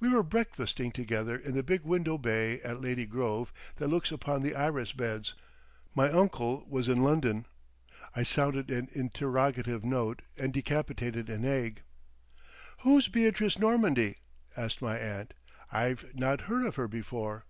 [0.00, 4.42] We were breakfasting together in the big window bay at Lady Grove that looks upon
[4.42, 5.32] the iris beds;
[5.94, 7.46] my uncle was in London.
[8.14, 11.80] I sounded an interrogative note and decapitated an egg.
[12.80, 14.16] "Who's Beatrice Normandy?"
[14.58, 15.32] asked my aunt.
[15.72, 17.46] "I've not heard of her before."